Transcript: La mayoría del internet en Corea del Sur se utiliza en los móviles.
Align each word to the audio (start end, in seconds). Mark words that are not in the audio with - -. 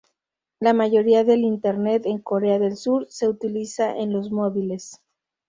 La 0.59 0.73
mayoría 0.73 1.23
del 1.23 1.41
internet 1.41 2.07
en 2.07 2.17
Corea 2.17 2.57
del 2.57 2.75
Sur 2.75 3.05
se 3.11 3.29
utiliza 3.29 3.95
en 3.95 4.11
los 4.11 4.31
móviles. 4.31 4.99